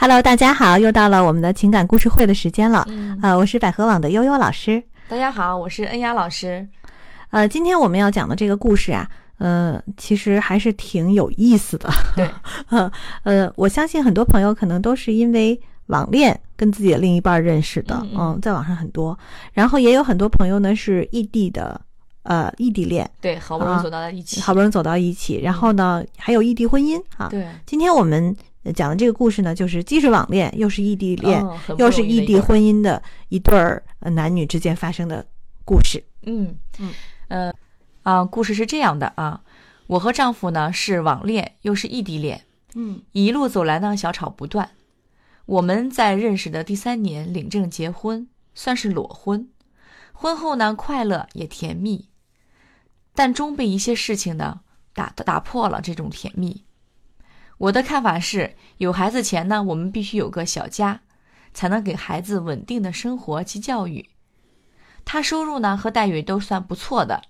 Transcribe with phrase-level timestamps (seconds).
[0.00, 2.86] Hello，大家好，又到了我们的情感故事会的时间了。
[2.88, 4.80] 嗯，呃，我是百合网的悠悠老师。
[5.08, 6.64] 大家好，我是恩雅老师。
[7.30, 11.90] 呃，今天我们要讲的这个故事啊，呃，其实还是挺有意思的。
[12.14, 12.30] 对，
[12.68, 12.88] 呃
[13.24, 19.18] 呃，我相信很多朋友可能都是因为网恋跟自己的另一半认识的，嗯嗯在网上很多。
[19.52, 21.78] 然后也有很多朋友呢是异地的，
[22.22, 24.40] 呃，异地恋，对，好不容易走到了一起。
[24.40, 25.40] 好不容易走到一起。
[25.42, 27.26] 然后呢，还有异地婚姻啊。
[27.28, 28.34] 对，今天我们
[28.72, 35.26] 讲的这个故事呢，就是既是网恋，又是异地恋，哦又是异地婚姻的一对儿呃男女之间发生的
[35.64, 36.02] 故事。
[36.22, 36.92] 嗯嗯
[37.28, 37.52] 呃
[38.02, 39.42] 啊，故事是这样的啊，
[39.86, 44.70] 我和丈夫呢是网恋，又是异地恋，嗯一路走来呢小吵不断。
[45.46, 49.48] 我们在认识的第三年领证结婚，算是裸婚。
[50.12, 52.08] 婚后呢快乐也甜蜜，
[53.14, 54.60] 但终被一些事情呢
[54.92, 56.64] 打打破了这种甜蜜。
[57.58, 61.00] 我的看法是，有孩子前呢，我们必须有个小家，
[61.52, 64.08] 才能给孩子稳定的生活及教育。
[65.04, 67.22] 他收入呢和待遇都算不错的，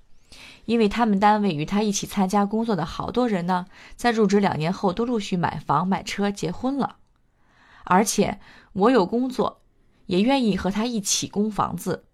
[0.66, 6.96] 因为他们单位与他一起参加工作的好多人呢，在入职两年后都陆续买房、买车、结婚了。
[7.84, 8.38] 而且
[8.74, 9.62] 我有工作，
[10.06, 12.04] 也愿意和他一起供房子，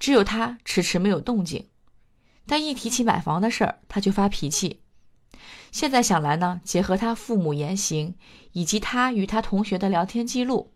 [0.00, 1.68] 只有他迟迟没有动静。
[2.48, 4.80] 但一提起买房的事儿，他就发脾气。
[5.70, 8.14] 现在想来呢，结合他父母言行
[8.52, 10.72] 以及他与他同学的聊天记录，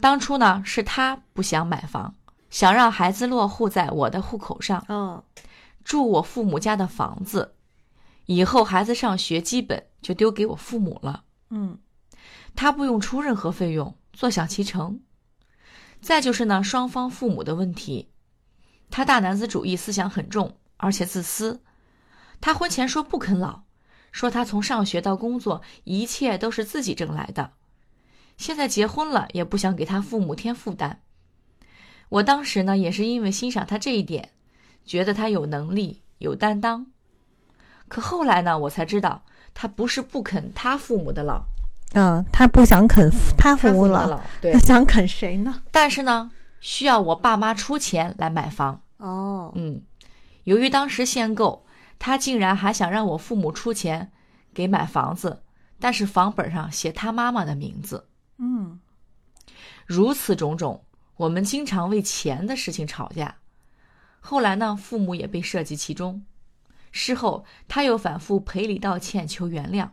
[0.00, 2.14] 当初呢是他不想买房，
[2.50, 5.24] 想让孩子落户在我的户口上，哦。
[5.82, 7.56] 住我父母家的房子，
[8.24, 11.78] 以后孩子上学基本就丢给我父母了，嗯。
[12.56, 15.00] 他不用出任何费用，坐享其成。
[16.00, 18.10] 再就是呢，双方父母的问题，
[18.90, 21.62] 他大男子主义思想很重，而且自私。
[22.40, 23.63] 他婚前说不啃老，
[24.14, 27.50] 说他从上学到工作，一切都是自己挣来的。
[28.36, 31.00] 现在结婚了，也不想给他父母添负担。
[32.10, 34.30] 我当时呢，也是因为欣赏他这一点，
[34.86, 36.86] 觉得他有能力、有担当。
[37.88, 41.42] 可后来呢，我才知道，他不是不肯他父母的老，
[41.94, 44.60] 嗯，他不想啃他父母了，的老， 对他。
[44.60, 45.60] 想啃谁呢？
[45.72, 46.30] 但是呢，
[46.60, 48.80] 需要我爸妈出钱来买房。
[48.98, 49.82] 哦，嗯，
[50.44, 51.66] 由于当时限购，
[51.98, 54.12] 他竟然还想让我父母出钱
[54.52, 55.42] 给买房子，
[55.78, 58.08] 但是房本上写他妈妈的名字。
[58.38, 58.80] 嗯
[59.86, 60.84] 如此种种，
[61.16, 63.36] 我们经常为钱的事情吵架。
[64.20, 66.24] 后来呢，父母也被涉及其中。
[66.90, 69.90] 事后，他又反复赔礼道歉，求原谅。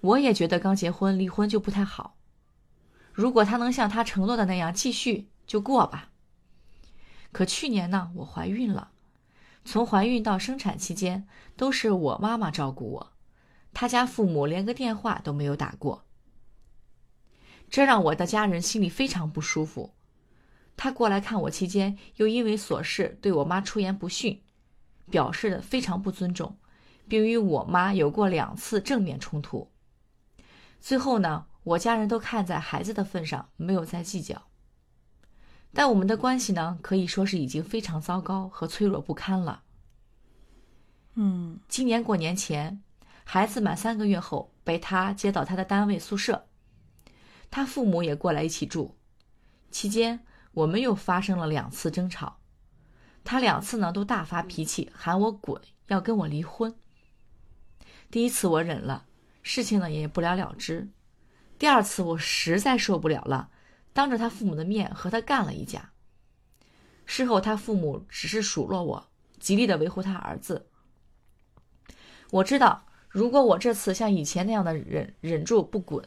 [0.00, 2.16] 我也觉得刚结婚离婚就不太好。
[3.12, 6.10] 如果他能像他承诺的那样继续，就过吧。
[7.32, 8.90] 可去年呢，我怀孕了，
[9.70, 13.12] 从怀孕到生产期间都是我妈妈照顾我，
[13.74, 16.06] 他家父母连个电话都没有打过。
[17.68, 19.92] 这让我的家人心里非常不舒服。
[20.74, 24.40] 他过来看我期间，又因为琐事对我妈出言不逊，
[25.10, 26.56] 表示的非常不尊重，
[27.06, 29.70] 并与我妈有过两次正面冲突。
[30.80, 34.47] 最后呢，我家人都看在孩子的份上，没有再计较。
[35.78, 39.62] 但我们的关系呢，可以说是已经非常糟糕和脆弱不堪了。
[41.14, 42.82] 嗯今年过年前，
[43.22, 46.48] 孩子满三个月后，被他接到他的单位宿舍，
[47.48, 48.96] 他父母也过来一起住。
[49.70, 52.40] 期间，我们又发生了两次争吵，
[53.22, 56.74] 他两次呢都大发脾气，喊我滚，要跟我离婚。
[58.10, 59.06] 第一次我忍了，
[59.44, 60.90] 事情呢也不了了之。
[61.56, 63.50] 第二次我实在受不了了，
[63.92, 65.92] 当着他父母的面和他干了一架。
[67.06, 69.08] 事后他父母只是数落我，
[69.40, 70.66] 极力的维护他儿子。
[72.30, 76.06] 我知道，如果我这次像以前那样的忍忍住不滚，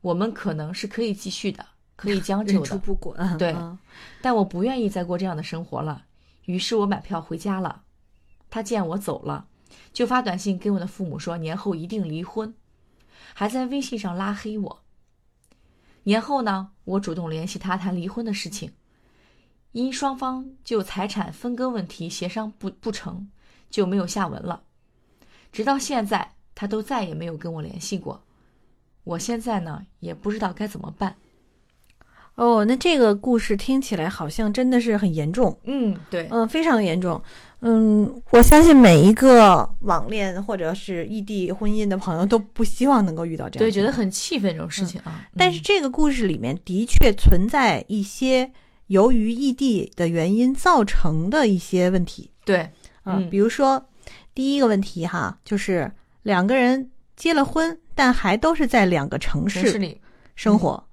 [0.00, 2.78] 我们可能是可以继续的，可以将就 忍住的。
[2.78, 3.78] 不滚，对嗯
[4.20, 6.06] 但我不愿意再过这样的生活了，
[6.46, 7.84] 于是我买票回家了。
[8.50, 9.46] 他见我走了，
[9.92, 12.54] 就发短信给我的父母说年后一定离婚，
[13.32, 14.82] 还在微信上拉黑我。
[16.06, 18.70] 年后呢，我主动联系他谈离婚的事情，
[19.72, 23.28] 因双方就财产分割问题协商不不成，
[23.68, 24.62] 就没有下文了。
[25.50, 28.22] 直到现在，他都再也没有跟我联系过。
[29.02, 31.16] 我现在呢，也不知道该怎么办。
[32.36, 37.20] 哦，那这个故事听起来好像真的是很严重，嗯，对，嗯，非常严重。
[37.60, 45.26] 嗯，我相信每一个网恋或者是异地婚姻的朋友都不希望能够遇到这样的对，觉得很气愤这种事情啊。
[45.36, 48.52] 但是这个故事里面的确存在一些
[48.88, 52.30] 由于异地的原因造成的一些问题。
[52.44, 52.58] 对，
[53.02, 53.30] 啊，嗯。
[53.30, 53.84] 比如说
[54.34, 55.90] 第一个问题哈，就是
[56.22, 60.00] 两个人结了婚，但还都是在两个城市城市里，
[60.36, 60.84] 生活，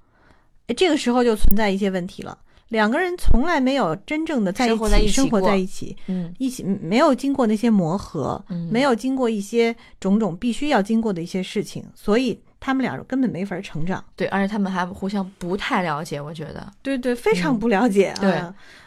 [0.68, 2.38] 哎这个时候就存在一些问题了。
[2.74, 6.34] 两个人从来没有真正的在一起生活在一起嗯。
[6.40, 14.04] 一起没有经过那些磨合，嗯，没有经过一些种种必须要经过的一些事情，所以他们俩根本没法成长。
[14.16, 18.20] 对，而且他们还互相不太了解，我觉得，对对，非常嗯不了解啊。
[18.20, 18.42] 对。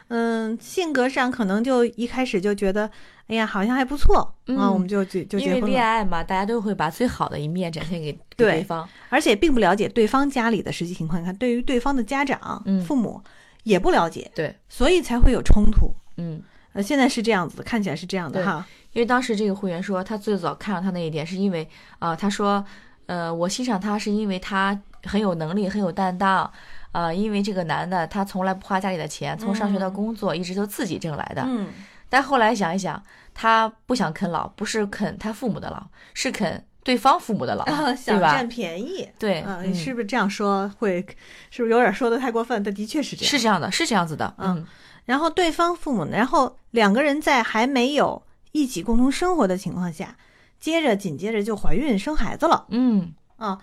[0.08, 2.88] 嗯，性格上可能就一开始就觉得，
[3.26, 8.52] 哎呀，好像还不错、啊，嗯我们就就就因为结婚了，恋爱嘛，大家都会把最好的一面展现给给对。
[8.52, 11.20] 对方，而且并不了解对方家里的实际情况。
[11.20, 12.80] 你看，对于对方的家长、嗯。
[12.84, 13.20] 父母
[13.66, 15.92] 也不了解，对，所以才会有冲突。
[16.16, 16.40] 嗯。
[16.72, 18.66] 呃，现在是这样子，看起来是这样的哈。
[18.92, 21.66] 因为当时这个会员说，他最早看上他那一点，是因为
[21.98, 22.62] 啊、他说，
[23.06, 26.50] 呃，我欣赏他是因为他很有能力，很有担当，
[26.92, 31.42] 啊，因为这个男的他从来不花家里的钱，从上学到嗯工作一直都自己挣来的。
[31.46, 31.68] 嗯，
[32.10, 33.02] 但后来想一想，
[33.32, 38.48] 他不想啃老，不是啃他父母的老，是啃对方父母的老，啊，对吧想占？
[38.48, 39.08] 便宜。
[39.18, 41.04] 对，啊，嗯是不是这样说会，
[41.50, 42.62] 是不是有点说的太过分？
[42.62, 43.28] 但的确是这样。
[43.28, 44.66] 是这样的，是这样子的，嗯嗯
[45.04, 48.22] 然后对方父母呢，然后两个人在还没有
[48.52, 50.16] 一起共同生活的情况下，
[50.60, 53.58] 接着紧接着就怀孕生孩子了嗯啊。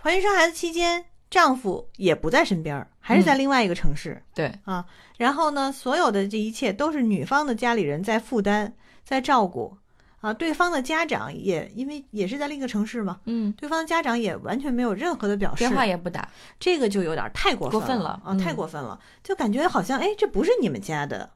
[0.00, 4.84] 怀孕生孩子期间，丈夫也不在身边儿，还是在另外一个城市、对，啊。
[5.16, 8.72] 然后呢，所有的这一切都是女方的家里人在负担，
[9.02, 9.76] 在照顾
[10.20, 10.32] 啊。
[10.32, 16.28] 对方的家长也因为也是在另一个城市嘛，嗯，对方的家长也完全没有任何的表示，电话也不打，
[16.58, 21.30] 这个就有点太过过分了啊，嗯太过分了，就感觉好像哎，这不是你们家的，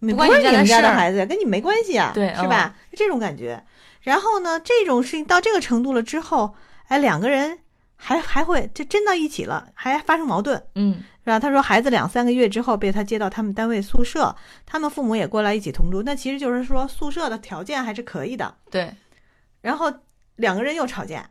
[0.00, 2.74] 不是你们家的孩子，跟你没关系啊，对是吧？
[2.92, 3.62] 这种感觉。
[4.02, 6.54] 然后呢，这种事情到这个程度了之后，
[6.86, 7.58] 哎，两个人
[8.00, 11.02] 还还会就真到一起了，还发生矛盾，嗯。
[11.24, 11.38] 是吧？
[11.38, 14.34] 他说孩子两三个月之后被他接到他们单位宿舍，
[14.64, 18.54] 他们父母也过来一起同住，那其实就是说宿舍的条件还是可以的。
[18.70, 18.94] 对，
[19.60, 19.92] 然后
[20.36, 21.28] 两个人又吵架，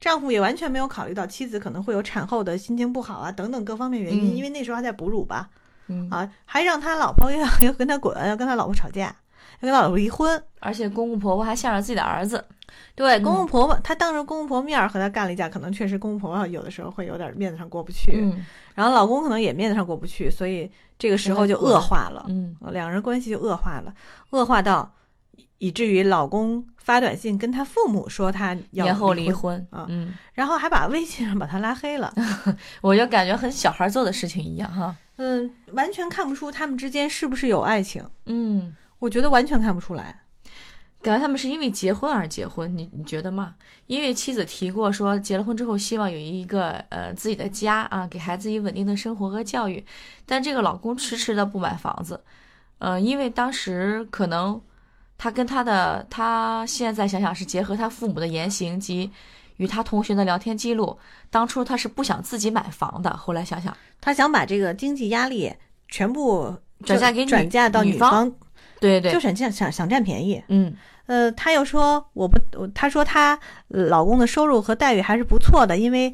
[0.00, 4.36] 丈夫也完全没有考虑到妻子可能会有产后的心情不好啊等等各方面原因，嗯。
[4.36, 5.50] 因为那时候还在哺乳吧，
[5.88, 9.14] 嗯，啊，还让他老婆要要 跟他滚，要跟他老婆吵架，
[9.60, 10.42] 要跟老婆离婚。
[10.60, 12.44] 而且公公婆婆还向着自己的儿子，
[12.96, 18.44] 对，公公婆婆，他当着公公婆婆面儿和他干了一架，可能确实公公婆婆有的时候会有点面子上过不去，嗯
[18.74, 22.24] 然后老公可能也面子上过不去，所以这个时候就恶化了。
[22.28, 23.94] 嗯呃两人关系就恶化了，
[24.30, 24.92] 恶化到
[25.58, 32.12] 以至于老公发短信跟他父母说他要年后离离，婚啊嗯，然后还把微信上把他拉黑了。
[32.82, 40.22] 我就感觉很小孩做的事情一样哈，嗯，完全看不出他们之间是不是有爱情，嗯，我觉得完全看不出来。
[41.02, 43.54] 感觉他们是因为结婚而结婚，你你觉得吗？
[43.86, 49.84] 因为妻子提过说，结了婚之后希望有一个呃自己的家啊，给孩子以稳定的生活和教育，
[50.24, 52.20] 但这个老公迟迟的不买房子，
[52.78, 54.60] 呃，因为当时可能
[55.16, 59.08] 他跟他的他现在想想是结合他父母的言行及
[59.58, 60.98] 与他同学的聊天记录，
[61.30, 65.54] 当初他是不想自己买房的，后来想想，他想把这个经济压力
[65.88, 66.52] 全部
[66.84, 68.32] 转嫁给女转嫁到女方，
[68.86, 70.42] 对对就，想占想想占便宜。
[70.48, 70.74] 嗯
[71.06, 73.38] 呃，他又说我不，我他说他
[73.68, 76.12] 呃老公的收入和待遇还是不错的，因为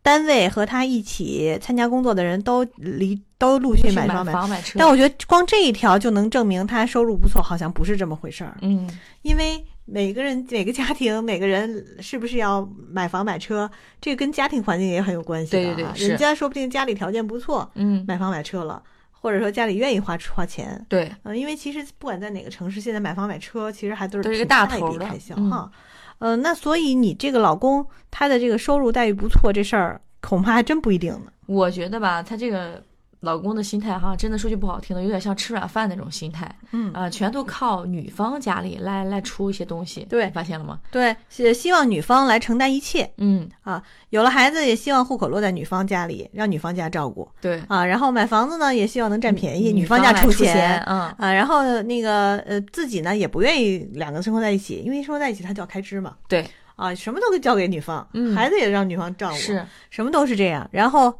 [0.00, 4.32] 单位和她一起参加工作的人都离都陆续买买房买。
[4.32, 8.56] 房买车，但我觉得光这一条就能证明他收入不错，好像不是这么回事儿。
[8.60, 8.88] 嗯
[9.22, 13.70] 因为每个人、每个家庭、每个人是不是要买房买车，
[14.00, 15.74] 这个跟家庭环境也很有关系的、啊。
[15.74, 18.82] 对对对人家说不定家里条件不错，嗯，买房买车了，
[19.24, 20.84] 或者说家里愿意花花钱。
[20.86, 25.70] 对，嗯，因为其实不管在哪个城市，现在买房买车其实还都是一个大头的笔开销嗯哈。
[26.18, 31.32] 呃，那所以你这个老公他的这个收入待遇不错，这事儿恐怕还真不一定呢。
[31.46, 32.82] 我觉得吧，他这个
[33.24, 40.06] 老公的心态哈，真的说句不好听的，有点像吃软饭那种心态嗯，啊、全都靠女方家里来来出一些东西。
[40.08, 40.78] 对发现了吗？
[40.90, 43.10] 对，是希望女方来承担一切。
[43.16, 47.84] 嗯啊，有了孩子，也希望户口落在女方家里，让女方家照顾对，啊。
[47.84, 51.32] 然后买房子呢，也希望能占便宜，女方家出钱出嗯，啊。
[51.32, 56.14] 然后那个呃，自己呢也不愿意两个生活在一起，因为生活在一起他就要开支嘛。
[56.28, 60.68] 对，啊，什么都交给女方，嗯孩子也让女方照顾，是，什么都是这样。
[60.70, 61.12] 然后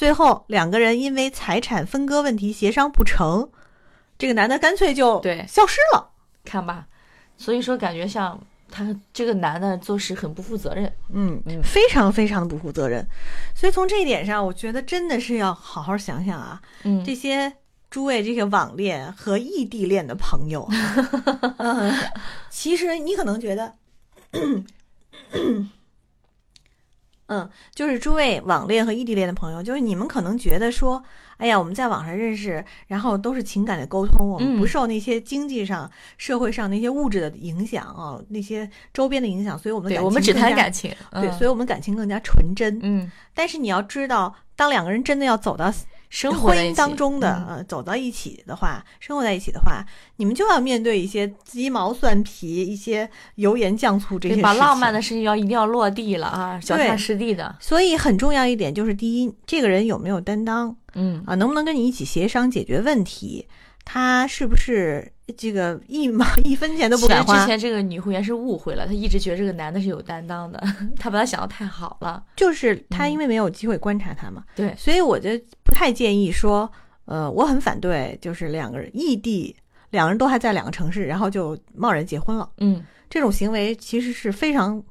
[0.00, 3.46] 最后两个人因为财产分割问题协商不成，
[4.16, 6.08] 这个男的干脆就对消失了。
[6.42, 6.86] 看吧，
[7.36, 8.40] 所以说感觉像
[8.70, 10.90] 他这个男的做事很不负责任。
[11.12, 13.06] 嗯嗯非常非常的不负责任。
[13.54, 17.52] 所以从这一点上，我觉得真的是要好好想想啊，嗯，这些
[17.90, 20.66] 诸位这些网恋和异地恋的朋友
[22.48, 23.74] 其实你可能觉得，
[27.30, 31.00] 嗯，就是诸位网恋和异地恋的朋友，就是你们可能觉得说，
[31.36, 34.58] 哎呀，我们在网上认识，然后都是情感的沟通，我们嗯。
[34.58, 41.32] 不受那些经济上、社会上那些物质的影响啊，那些周边的影响，所以我们的对，感情我们只谈感情，对，嗯。
[41.38, 42.80] 所以我们感情更加纯真。
[42.82, 45.72] 嗯，但是你要知道，当两个人真的要走到
[46.10, 49.82] 生活当中的、嗯呃走到一起的话，生活在一起的话，
[50.16, 54.42] 你们就要面对一些鸡毛蒜皮、一些油盐酱醋这些，事情。
[54.42, 61.34] 把浪漫的事情要一定要落地了啊，脚踏实地的，所以很重要一点就是，第一，这个人有没有担当嗯，啊？
[61.36, 63.46] 能不能跟你一起协商解决问题？
[63.82, 67.46] 他是不是这个一毛一分钱都不其实敢花之？
[67.46, 70.62] 前这个女会员是误会了，她一直觉得这个男的是有担当的，
[70.98, 72.22] 她把他想的太好了。
[72.36, 76.70] 就是他嗯因为没有机会观察他嘛，对，所以我就不太建议说，
[77.06, 79.56] 呃，我很反对，就是两个人异地，
[79.88, 84.84] 两个人都还在两个城市，然后就贸然结婚了，嗯，这种行为其实是非常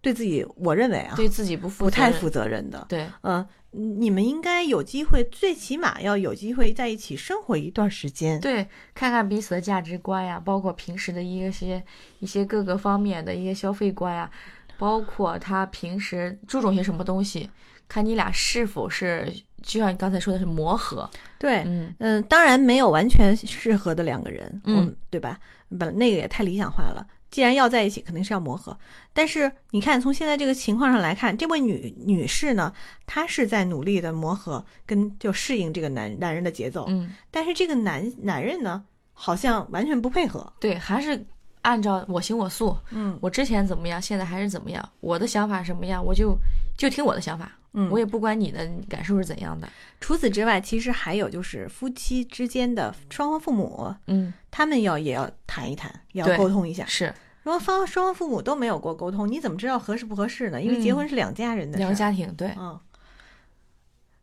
[0.00, 2.86] 对自己，我认为啊，对自己不负责不太负责任的。
[2.88, 8.40] 对，嗯、你们应该有机会，最起码要有机会在一起生活一段时间。
[8.40, 11.84] 对，看看彼此的价值观呀，包括平时的一些
[12.20, 14.30] 一些各个方面的一些消费观呀，
[14.78, 17.50] 包括他平时注重些什么东西，
[17.86, 19.30] 看你俩是否是，
[19.62, 25.38] 就像你刚才说的是磨合，对，嗯，嗯，当然没有完全适合的两个人，嗯，对吧？
[25.78, 27.06] 本那个也太理想化了。
[27.30, 28.76] 既然要在一起，肯定是要磨合。
[29.12, 32.72] 但是你看，从现在这个情况上来看，这位女女士呢，
[33.06, 36.86] 她是在努力的磨合，跟就适应这个男男人的节奏。
[36.88, 40.52] 嗯，但是这个男男人呢，好像完全不配合。
[40.58, 41.24] 对，还是
[41.62, 46.36] 按照我行我素，嗯我之前怎么样，现在还是怎么样，我的想法什么样，我就
[46.76, 49.68] 就听我的想法，嗯，我也不管你的感受是怎样的，
[50.00, 56.84] 除此之外，其实还有就是夫妻之间的双方父母，嗯，他们要也要谈一谈，也要沟通一下。
[56.86, 60.60] 是如果方双方父母都没有过沟通，你怎么知道合适不合适呢？
[60.60, 61.78] 因为结嗯婚是两家人的事。
[61.78, 62.78] 两个家庭，对，嗯。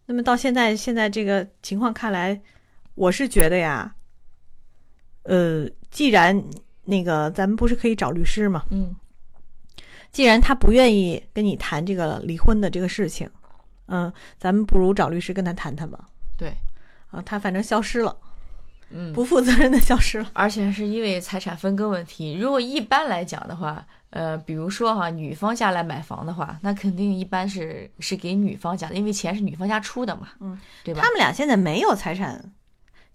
[0.06, 2.40] 那么到现在，现在这个情况看来，
[2.96, 3.94] 我是觉得呀，
[5.24, 6.42] 呃，既然
[6.86, 8.96] 那个咱们不是可以找律师嘛，嗯，
[10.18, 13.30] 既然他不愿意跟你谈这个离婚的这个事情，
[13.86, 16.10] 嗯，咱们不如找律师跟他谈谈吧。
[16.36, 16.58] 对，
[17.12, 18.18] 啊，他反正消失了，
[18.90, 20.28] 嗯，不负责任的消失了。
[20.34, 22.34] 而且是因为财产分割问题。
[22.34, 31.12] 如果一般来讲的话，呃，比如说哈，女方家来买房的话，那肯定一般是是给女方家的，因为钱是女方家出的嘛，嗯，对吧他？
[31.12, 32.44] 们俩现在没有财产，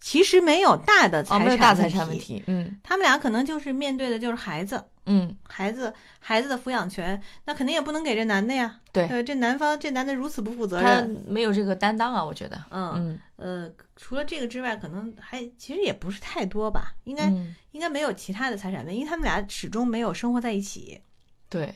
[0.02, 2.18] 其实没有大的财哦，产、没有大财产问。
[2.18, 8.80] 题，嗯他们俩可能就是面对的就是孩子，嗯，孩子孩子的抚养权，那肯定也不能给这男的呀。
[8.92, 11.24] 对呃，这男方这男的如此不负责任他任。
[11.26, 21.00] 没有这个担当啊，我觉得，嗯嗯呃，除了这个之外，可能还其实也不是太多吧，应该、嗯，应该没有其他的财产问题，因为他们俩始终没有生活在一起。
[21.48, 21.72] 对，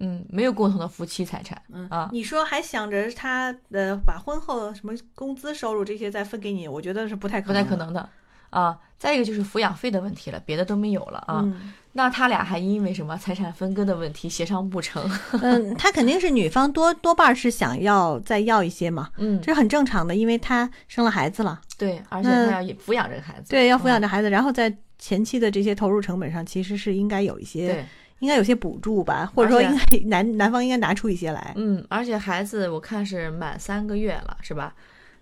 [0.00, 2.08] 嗯，没有共同的夫妻财产，嗯啊。
[2.12, 8.08] 你说还想着他呃把婚后什么工资收入这些再分给你，我觉得是不太可不，太可能的。
[8.50, 11.40] 啊，再一个就是抚养费的问题了，别的都没有了啊。
[11.44, 11.72] 嗯。
[11.92, 15.08] 那他俩还因为什么财产分割的问题协商不成？
[15.40, 24.02] 嗯，他肯定是女方多多半是想要再要一些嘛，嗯，这是很正常的，因为他生了孩子了，对，而且那他要抚养这个孩子，对，要抚养嗯。
[24.02, 27.86] 这孩子，然后在前期的这些投入成本上，其实是应该有一些，对，
[28.20, 31.52] 应该有些补助吧，或者说应该 男男方应该拿出一些来。
[31.56, 34.74] 嗯，而且孩子我看是满三个月了，是吧？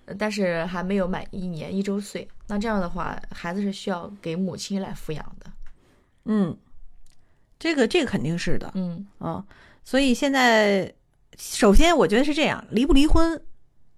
[0.05, 5.51] 呃但是还没有满一年一周岁，那这样的话，孩子是需要给母亲来抚养的。
[6.25, 6.57] 嗯，
[7.59, 9.45] 这个这个肯定是的，嗯，嗯，
[9.85, 10.93] 所以现在
[11.39, 13.39] 首先我觉得是这样，离不离婚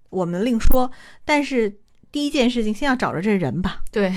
[0.09, 0.91] 我们另说，
[1.23, 1.79] 但是
[2.11, 3.81] 第一件事情先要找着这人吧。
[3.89, 4.13] 对，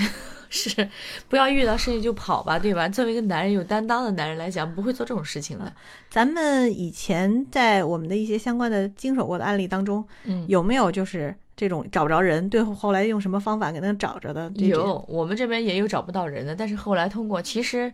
[0.55, 0.89] 是
[1.27, 2.87] 不要遇到事情就跑吧，对吧？
[2.87, 5.71] 作为一个男人有担当的男人来讲，不会做这种事情的。
[6.09, 14.49] 咱们以前在我们的一些相关的经手过的案例当中，嗯，有没有就是这种找不着人，最后后来用什么方法给他找着的？
[14.55, 17.91] 有，我们这边也有找不到人的，但是后来通过，其实，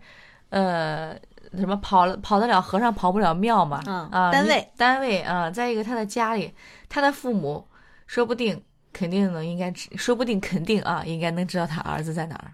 [0.49, 1.17] 呃，
[1.57, 6.53] 什么跑了跑得了和尚跑不了庙嘛，嗯啊，单位单位啊，再一个他的家里，
[6.87, 7.67] 他的父母
[8.05, 8.61] 说不定
[8.93, 12.51] 肯定能应该知，说不定肯定啊，应该能知道他儿子在哪儿。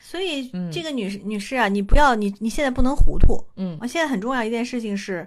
[0.00, 3.86] 所以嗯这个女士、女士啊，你不要你你现在不能糊涂嗯啊！
[3.86, 5.26] 现在很重要一件事情是，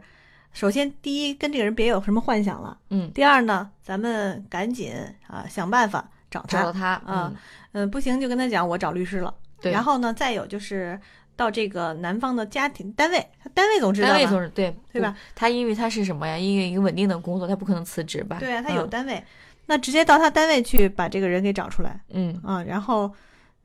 [0.54, 4.94] 首先第一跟这个人别有什么幻想了，嗯，第二呢，咱们赶紧
[5.28, 7.36] 啊想办法找他，找到他啊嗯，
[7.72, 9.34] 嗯，不行就跟他讲我找律师了。
[9.60, 11.00] 对，然后呢，再有就是
[11.36, 15.16] 到这个男方的家庭单位，他单位总知道单位吧总是对对吧？
[15.34, 16.38] 他因为他是什么呀？
[16.38, 18.38] 因为一个稳定的工作，他不可能辞职吧？
[18.40, 19.24] 对啊，他有嗯单位，
[19.68, 23.12] 那直接到他单位去把这个人给找出来嗯啊，然后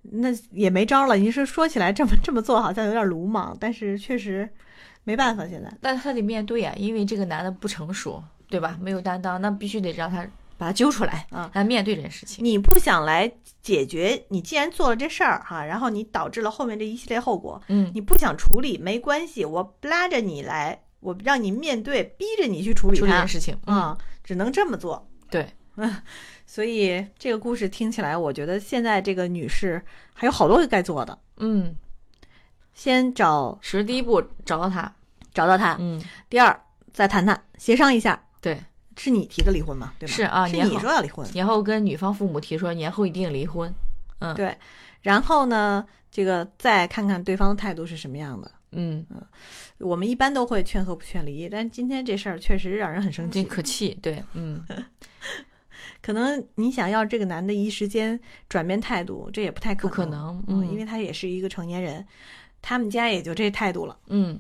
[0.03, 1.17] 那也没招了。
[1.17, 4.49] 你是说起来这么这么做好像有点鲁莽，但是确实
[5.05, 8.79] 没办法，现在但他得面对啊，因为这个男的不成熟，对吧？
[8.81, 10.27] 没有担当，那必须得让他
[10.57, 12.45] 把他揪出来，啊来面对这件事情。
[12.45, 13.31] 你不想来
[13.63, 25.07] 解决，你既然做了这事儿哈，然后你导致了后面这一系列后果，嗯，你不想处理没关系，我拉着你来，我让你面对，逼着你去处理处理这件事情，嗯，啊，只能这么做。
[25.31, 25.47] 对，
[26.47, 29.81] 所以这个故事听起来，我觉得现在这个女士
[30.13, 31.19] 还有好多该做的。
[31.37, 31.75] 嗯，
[32.75, 34.93] 先找其实第一步找到他，
[35.33, 36.61] 找到他，嗯，第二
[36.93, 38.21] 再谈谈，协商一下。
[38.41, 38.61] 对，
[38.97, 39.93] 是你提的离婚吗？
[39.99, 40.15] 对吗？
[40.15, 41.27] 是啊是你说要离婚。
[41.33, 43.73] 年后跟女方父母提说年后一定离婚，
[44.19, 44.57] 嗯，对
[45.03, 48.51] 然后呢，这个再看看对方的态度是什么样的。
[48.73, 49.21] 嗯嗯，
[49.79, 53.43] 我们一般都会劝和不劝离，但今天这事儿确实让人很生气。
[53.43, 54.65] 可气，对，嗯，
[56.03, 58.19] 可能你想要这个男的一时间
[58.49, 62.07] 转变态度，这也不太可不可能，嗯，嗯，因为他也是一个成年人，
[62.63, 63.97] 他们家也就这态度了。
[64.09, 64.39] 嗯，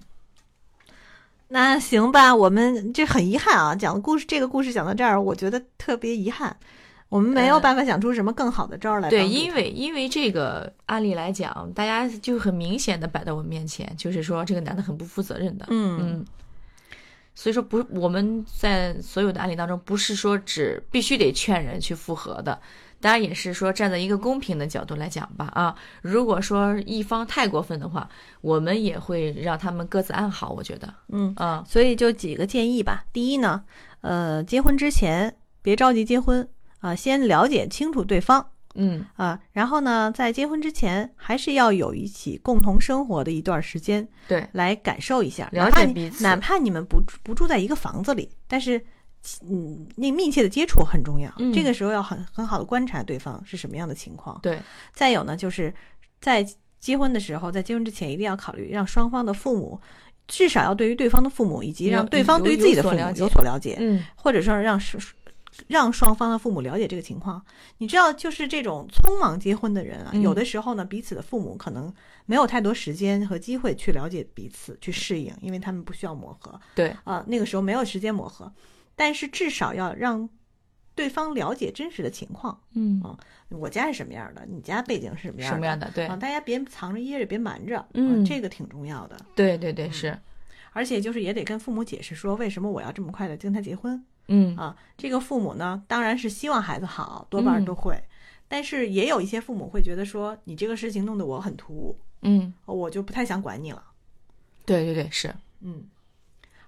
[1.48, 6.56] 那行吧，我们这很遗憾啊，讲的故事这个故事讲到这儿，我觉得特别遗憾，
[7.08, 16.24] 我们没有呃办法想出什么更好的招儿来帮对，因为因为这个案例来讲，大家就很明显的摆在我面前，就是说这个男的很不负责任的，嗯嗯，
[17.34, 22.60] 所以说不，我们在所有的案例当中，不是说只必须得劝人去复合的，
[23.00, 28.08] 当然也是说站在一个公平的角度来讲吧，啊，如果说一方太过分的话，
[28.40, 33.04] 我们也会让他们各自安好，我觉得，嗯，啊，所以就几个建议吧。
[33.12, 33.64] 第一呢，
[34.02, 36.46] 呃，结婚之前别着急结婚
[36.80, 48.80] 啊、先了解清楚对方嗯，啊、然后呢，在结婚之前还是要有一起共同生活的一段时间，对，来感受一下，了解彼此哪怕你们不住不住在一个房子里，但是。
[49.42, 51.30] 嗯，那密切的接触很重要。
[51.36, 54.40] 嗯这个时候要很很好的观察对方是什么样的情况。
[54.42, 54.58] 对，
[54.94, 55.70] 再有呢，就是
[56.22, 56.42] 在
[56.78, 59.78] 结婚的时候，在结婚之前一定要考虑让双方的父母，
[60.26, 64.98] 至少要对于对方的父母以及让对方对于自己的父母有所了解嗯，或者说让双
[65.68, 67.44] 让双方的父母了解这个情况。
[67.78, 71.92] 你知道，就是这种匆忙结婚的人啊，嗯有的时候呢，彼此的父母可能
[72.26, 78.52] 没有太多时间和机会去了解彼此，去适应，因为他们不需要磨合对，啊、那个时候没有时间磨合，
[78.94, 80.28] 但是至少要让
[80.94, 82.60] 对方了解真实的情况。
[82.74, 83.02] 嗯，
[83.48, 85.56] 我家是什么样的，你家背景是什么样的？
[85.56, 85.90] 什么样的？
[85.94, 89.16] 对啊，，大家别藏着掖着，别瞒着，嗯啊这个挺重要的。
[89.34, 90.18] 对对对，嗯是，
[90.72, 94.76] 而且就是也得跟父母解释说，为什么我要这么快的跟他结婚嗯，啊？
[94.96, 98.00] 这个父母呢，当然是希望孩子好，多半都会，
[98.46, 103.82] 但是也有一些父母会觉得说，你这个事情弄得我很突兀，嗯，我就不太想管你了。
[104.64, 105.84] 对对对，是，嗯，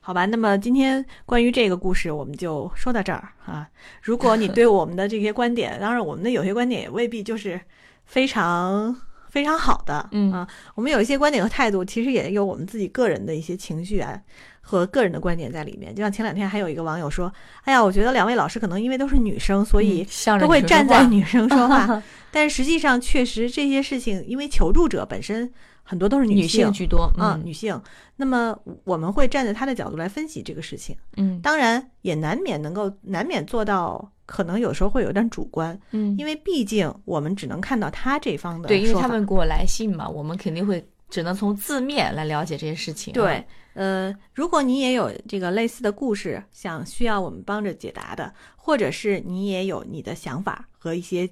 [0.00, 3.68] 好吧，那么今天关于这个故事我们就说到这儿啊。
[4.02, 7.60] 如果你对我们的这些观点，当然我们的有些观点也未必就是
[8.04, 8.96] 非常
[9.32, 10.30] 非常好的，嗯。
[10.30, 14.20] 啊，我们有一些观点和态度，其实也有我们自己个人的一些情绪啊
[14.60, 15.94] 和个人的观点在里面。
[15.94, 17.32] 就像前两天还有一个网友说，
[17.64, 20.06] 哎呀，我觉得两位老师可能因为都是女生，所以
[20.38, 25.50] 都会女生说话站在女生说话， 但是实际上确实这些事情，因为求助者本身
[25.82, 27.42] 很多都是女性性居多，啊，嗯。
[27.42, 27.80] 女性。
[28.16, 31.40] 那么我们会站在她的角度来分析这个事情，嗯。
[31.40, 43.14] 当然也难免能够难免做到，可能有时候会有点主观，嗯，因为毕竟我们只能看到他这方的对，因为他们给我来信嘛，我们肯定会只能从字面来了解这些事情啊。
[43.14, 51.28] 对，呃，如果你也有这个类似的故事，想需要我们帮着解答的，或者是你也有你的想法和一些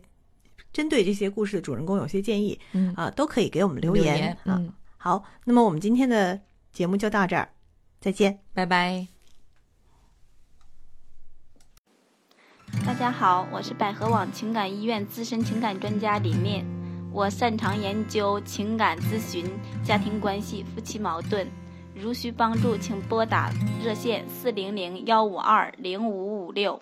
[0.71, 4.57] 针对这些故事的主人公有些建议嗯，啊、都可以给我们留留言啊。
[4.59, 6.39] 嗯，好，那么我们今天的
[6.71, 7.49] 节目就到这儿，
[7.99, 8.41] 再见。
[8.53, 9.20] 拜拜。
[12.79, 16.65] 大家好，我是百合网情感医院资深情感专家李念，
[17.13, 19.45] 我擅长研究情感咨询、
[19.85, 21.47] 家庭关系、夫妻矛盾。
[21.95, 23.51] 如需帮助，请拨打
[23.85, 26.81] 热线四零零幺五二零五五六。